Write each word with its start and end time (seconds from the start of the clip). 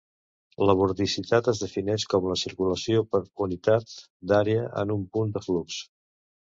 La 0.69 0.75
vorticitat 0.79 1.49
es 1.53 1.61
defineix 1.65 2.07
com 2.15 2.27
la 2.31 2.39
circulació 2.45 3.05
per 3.15 3.23
unitat 3.49 3.97
d'àrea 4.33 4.69
en 4.85 4.99
un 5.01 5.07
punt 5.19 5.39
del 5.39 5.51
flux. 5.53 5.83